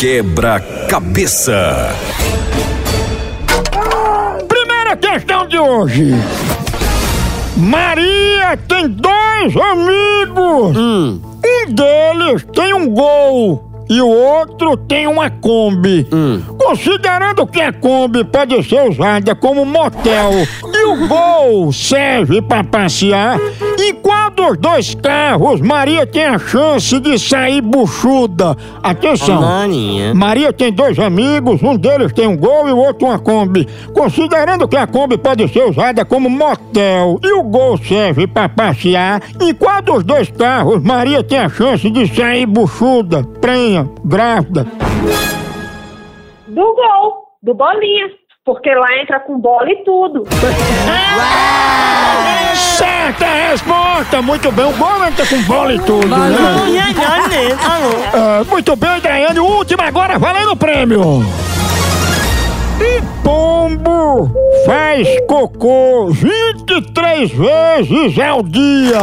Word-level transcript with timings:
Quebra-cabeça. 0.00 1.94
Primeira 4.48 4.96
questão 4.96 5.46
de 5.46 5.58
hoje. 5.58 6.14
Maria 7.58 8.56
tem 8.66 8.88
dois 8.88 9.54
amigos. 9.54 10.74
Um 10.74 11.20
deles 11.68 12.46
tem 12.54 12.72
um 12.72 12.88
gol 12.88 13.70
e 13.90 14.00
o 14.00 14.08
outro 14.08 14.74
tem 14.74 15.06
uma 15.06 15.28
Kombi. 15.28 16.08
Considerando 16.56 17.46
que 17.46 17.60
a 17.60 17.70
Kombi 17.70 18.24
pode 18.24 18.62
ser 18.66 18.88
usada 18.88 19.34
como 19.34 19.66
motel 19.66 20.30
e 20.64 20.84
o 20.86 21.08
gol 21.08 21.70
serve 21.74 22.40
para 22.40 22.64
passear, 22.64 23.38
em 23.90 23.94
qual 23.94 24.30
dos 24.30 24.56
dois 24.56 24.94
carros 24.94 25.60
Maria 25.60 26.06
tem 26.06 26.24
a 26.24 26.38
chance 26.38 26.98
de 27.00 27.18
sair 27.18 27.60
buchuda? 27.60 28.56
Atenção! 28.82 29.40
Maninha. 29.40 30.14
Maria 30.14 30.52
tem 30.52 30.72
dois 30.72 30.96
amigos, 30.98 31.60
um 31.60 31.76
deles 31.76 32.12
tem 32.12 32.28
um 32.28 32.36
Gol 32.36 32.68
e 32.68 32.72
o 32.72 32.78
outro 32.78 33.08
uma 33.08 33.18
Kombi. 33.18 33.66
Considerando 33.92 34.68
que 34.68 34.76
a 34.76 34.86
Kombi 34.86 35.18
pode 35.18 35.48
ser 35.48 35.64
usada 35.64 36.04
como 36.04 36.30
motel 36.30 37.18
e 37.20 37.32
o 37.32 37.42
Gol 37.42 37.78
serve 37.78 38.28
para 38.28 38.48
passear, 38.48 39.22
em 39.40 39.52
qual 39.52 39.82
dos 39.82 40.04
dois 40.04 40.30
carros 40.30 40.80
Maria 40.82 41.24
tem 41.24 41.38
a 41.38 41.48
chance 41.48 41.90
de 41.90 42.06
sair 42.14 42.46
buchuda, 42.46 43.24
prenha, 43.40 43.90
grávida? 44.04 44.66
Do 46.46 46.74
gol, 46.74 47.24
do 47.42 47.54
bolinha. 47.54 48.08
Porque 48.44 48.70
lá 48.70 48.86
entra 49.02 49.20
com 49.20 49.38
bola 49.38 49.70
e 49.70 49.84
tudo. 49.84 50.24
Certa 53.10 53.26
resposta! 53.50 54.22
Muito 54.22 54.52
bem, 54.52 54.66
o 54.66 54.72
Gol 54.76 55.04
entra 55.04 55.26
com 55.26 55.42
bola 55.42 55.74
e 55.74 55.78
tudo, 55.80 56.06
né? 56.06 56.36
É, 58.12 58.44
muito 58.44 58.76
bem, 58.76 59.00
Daiane. 59.00 59.40
Última 59.40 59.84
agora, 59.84 60.16
valendo 60.16 60.52
o 60.52 60.56
prêmio. 60.56 61.26
E 62.80 63.02
pombo 63.24 64.32
faz 64.64 65.08
cocô 65.26 66.10
23 66.12 67.32
vezes 67.32 68.18
ao 68.20 68.44
dia. 68.44 69.02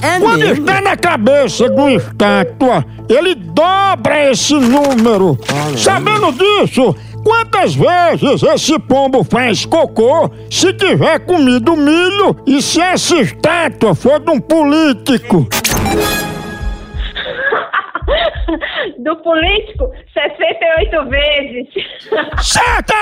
É 0.00 0.18
Quando 0.18 0.38
mesmo? 0.38 0.64
está 0.64 0.80
na 0.80 0.96
cabeça 0.96 1.68
de 1.68 1.76
uma 1.76 1.92
estátua, 1.92 2.86
ele 3.06 3.34
dobra 3.34 4.30
esse 4.30 4.54
número. 4.54 5.38
Sabendo 5.76 6.32
disso, 6.32 6.96
quantas 7.24 7.74
vezes 7.74 8.42
esse 8.42 8.78
pombo 8.78 9.24
faz 9.24 9.64
cocô 9.64 10.30
se 10.50 10.72
tiver 10.74 11.18
comido 11.20 11.74
milho 11.76 12.36
e 12.46 12.60
se 12.60 12.80
essa 12.80 13.16
estátua 13.16 13.94
for 13.94 14.20
de 14.20 14.30
um 14.30 14.40
político? 14.40 15.48
Do 18.98 19.16
político, 19.16 19.90
68 20.12 21.08
vezes. 21.08 21.68
Certa 22.42 22.94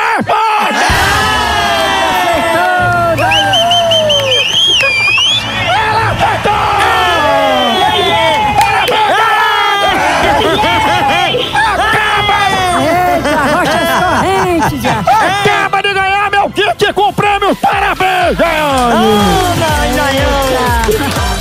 Acaba 15.27 15.83
de 15.83 15.93
ganhar 15.95 16.31
meu 16.31 16.51
kit 16.51 16.93
com 16.95 17.13
prêmios! 17.13 17.59
Parabéns, 17.59 18.37
Daiane! 18.37 19.07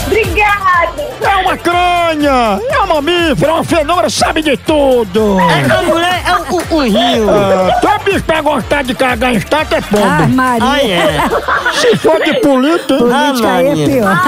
Obrigada! 0.05 1.01
É 1.21 1.35
uma 1.37 1.57
cranha! 1.57 2.59
É 2.69 2.77
uma 2.79 2.95
mamífera, 3.01 3.53
uma 3.53 3.63
fenômena, 3.63 4.09
sabe 4.09 4.41
de 4.41 4.57
tudo! 4.57 5.37
A 5.39 5.81
mulher 5.83 6.21
é 6.25 6.35
o, 6.35 6.55
o, 6.55 6.75
o 6.77 6.81
rio. 6.83 7.29
Ah, 7.29 7.79
Todo 7.81 8.03
bicho 8.03 8.23
pra 8.23 8.41
gostar 8.41 8.83
de 8.83 8.93
cagar 8.93 9.33
em 9.33 9.37
estátua 9.37 9.77
é 9.77 9.81
Ah, 9.81 9.83
pombo. 9.89 10.27
Maria. 10.35 10.65
Ah, 10.67 10.81
é. 10.83 11.73
Se 11.73 11.95
for 11.97 12.21
de 12.23 12.33
política... 12.41 12.97
Política 12.97 13.51
aí 13.53 13.67
é 13.67 13.85
pior. 13.85 14.21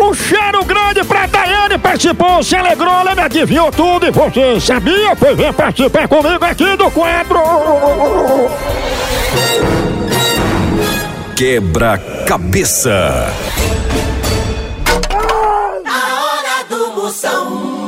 Um 0.00 0.14
cheiro 0.14 0.64
grande 0.64 1.04
pra 1.04 1.26
Daiane, 1.26 1.39
participou, 2.00 2.42
se 2.42 2.56
alegrou, 2.56 3.04
lembra 3.04 3.28
me 3.28 3.44
viu 3.44 3.70
tudo 3.70 4.06
e 4.06 4.10
você 4.10 4.58
sabia? 4.58 5.14
Pois 5.14 5.36
vem 5.36 5.52
participar 5.52 6.08
comigo 6.08 6.42
aqui 6.42 6.74
do 6.76 6.90
quadro. 6.90 7.38
Quebra-cabeça. 11.36 13.26
Na 15.84 16.24
hora 16.24 16.64
do 16.70 17.02
moção. 17.02 17.79